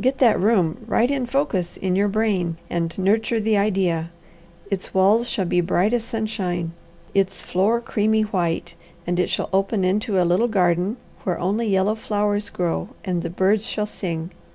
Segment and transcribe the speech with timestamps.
[0.00, 4.10] Get that room right in focus in your brain, and nurture the idea.
[4.70, 6.72] Its walls shall be bright as sunshine,
[7.12, 8.74] its floor creamy white,
[9.06, 13.28] and it shall open into a little garden, where only yellow flowers grow, and the
[13.28, 14.30] birds shall sing.